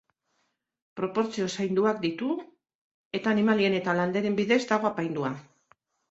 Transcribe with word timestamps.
Proportzio 0.99 1.49
zainduak 1.57 1.99
ditu, 2.05 2.29
eta 3.19 3.33
animalien 3.37 3.75
eta 3.81 3.95
landareen 3.99 4.39
bidez 4.39 4.59
dago 4.71 4.89
apaindua. 4.91 5.31